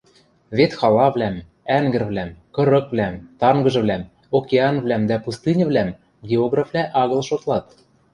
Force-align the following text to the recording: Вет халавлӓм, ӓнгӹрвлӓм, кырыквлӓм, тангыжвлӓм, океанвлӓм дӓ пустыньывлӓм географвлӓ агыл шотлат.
Вет 0.57 0.71
халавлӓм, 0.79 1.35
ӓнгӹрвлӓм, 1.77 2.31
кырыквлӓм, 2.55 3.15
тангыжвлӓм, 3.39 4.03
океанвлӓм 4.37 5.03
дӓ 5.09 5.17
пустыньывлӓм 5.23 5.89
географвлӓ 6.29 6.83
агыл 7.01 7.21
шотлат. 7.29 7.65